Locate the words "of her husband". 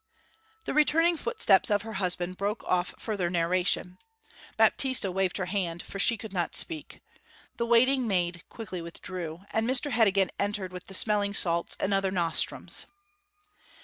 1.69-2.35